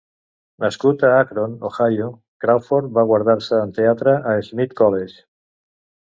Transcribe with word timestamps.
Nascut 0.61 1.03
a 1.09 1.09
Akron, 1.17 1.51
Ohio, 1.69 2.07
Crawford 2.45 2.95
va 2.95 3.03
graduar-se 3.11 3.59
en 3.67 3.75
teatre 3.79 4.15
a 4.31 4.33
Smith 4.49 4.73
College. 4.81 5.21